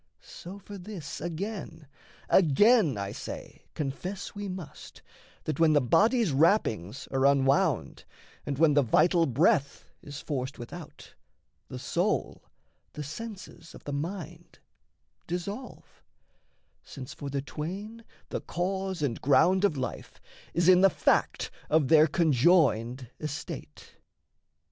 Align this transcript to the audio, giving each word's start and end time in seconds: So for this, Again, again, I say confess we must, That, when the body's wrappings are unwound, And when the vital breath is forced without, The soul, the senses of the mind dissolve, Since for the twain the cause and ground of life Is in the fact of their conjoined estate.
So 0.23 0.57
for 0.57 0.79
this, 0.79 1.21
Again, 1.21 1.87
again, 2.27 2.97
I 2.97 3.11
say 3.11 3.65
confess 3.75 4.33
we 4.33 4.47
must, 4.49 5.03
That, 5.43 5.59
when 5.59 5.73
the 5.73 5.79
body's 5.79 6.31
wrappings 6.31 7.07
are 7.11 7.23
unwound, 7.27 8.03
And 8.43 8.57
when 8.57 8.73
the 8.73 8.81
vital 8.81 9.27
breath 9.27 9.91
is 10.01 10.19
forced 10.19 10.57
without, 10.57 11.13
The 11.67 11.77
soul, 11.77 12.41
the 12.93 13.03
senses 13.03 13.75
of 13.75 13.83
the 13.83 13.93
mind 13.93 14.57
dissolve, 15.27 16.01
Since 16.81 17.13
for 17.13 17.29
the 17.29 17.43
twain 17.43 18.03
the 18.29 18.41
cause 18.41 19.03
and 19.03 19.21
ground 19.21 19.63
of 19.63 19.77
life 19.77 20.19
Is 20.55 20.67
in 20.67 20.81
the 20.81 20.89
fact 20.89 21.51
of 21.69 21.89
their 21.89 22.07
conjoined 22.07 23.11
estate. 23.19 23.97